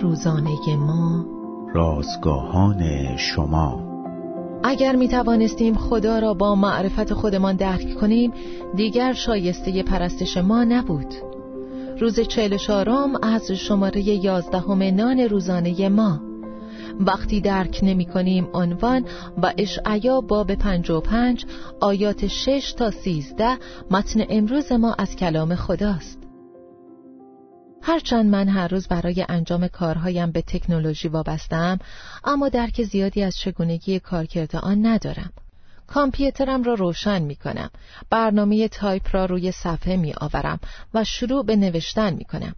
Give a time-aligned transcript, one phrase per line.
[0.00, 1.26] روزانه ما.
[1.74, 3.92] رازگاهان شما.
[4.64, 8.32] اگر می توانستیم خدا را با معرفت خودمان درک کنیم
[8.76, 11.14] دیگر شایسته پرستش ما نبود.
[12.00, 16.20] روز چهل شارم از شماره یازدهم نان روزانه ما.
[17.00, 19.04] وقتی درک نمی کنیم عنوان
[19.42, 21.44] و اشعیا باب پنج و پنج
[21.80, 23.58] آیات شش تا سیزده
[23.90, 26.21] متن امروز ما از کلام خداست.
[27.84, 31.78] هرچند من هر روز برای انجام کارهایم به تکنولوژی وابستم
[32.24, 35.32] اما درک زیادی از چگونگی کارکرد آن ندارم
[35.86, 37.70] کامپیوترم را روشن می کنم
[38.10, 40.60] برنامه تایپ را روی صفحه می آورم
[40.94, 42.54] و شروع به نوشتن می کنم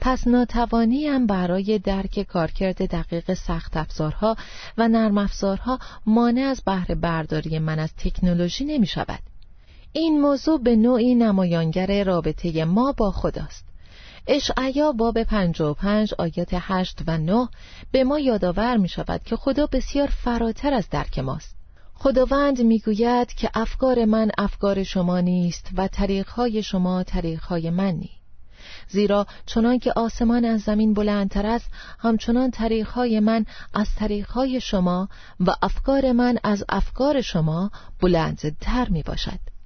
[0.00, 4.36] پس ناتوانیم برای درک کارکرد دقیق سخت افزارها
[4.78, 9.20] و نرم افزارها مانع از بهره برداری من از تکنولوژی نمی شود.
[9.92, 13.64] این موضوع به نوعی نمایانگر رابطه ما با خداست.
[14.30, 17.48] اشعیا باب 55 آیات 8 و 9
[17.92, 21.56] به ما یادآور می شود که خدا بسیار فراتر از درک ماست.
[21.94, 28.18] خداوند می‌گوید که افکار من افکار شما نیست و طریقهای شما طریقهای من نیست.
[28.88, 35.08] زیرا چنان که آسمان از زمین بلندتر است همچنان طریقهای من از طریقهای شما
[35.40, 37.70] و افکار من از افکار شما
[38.00, 39.57] بلندتر می باشد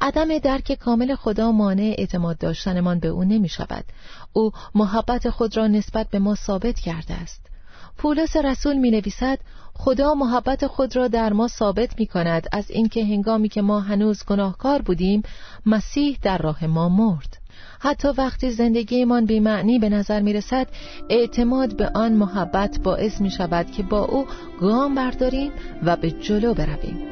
[0.00, 3.84] عدم درک کامل خدا مانع اعتماد داشتنمان به او نمی شود
[4.32, 7.42] او محبت خود را نسبت به ما ثابت کرده است.
[7.98, 9.38] پولس رسول می نویسد
[9.74, 14.24] خدا محبت خود را در ما ثابت می کند از اینکه هنگامی که ما هنوز
[14.24, 15.22] گناهکار بودیم
[15.66, 17.38] مسیح در راه ما مرد.
[17.80, 20.66] حتی وقتی زندگیمان بیمعنی به نظر می رسد
[21.10, 24.26] اعتماد به آن محبت باعث می شود که با او
[24.60, 27.11] گام برداریم و به جلو برویم.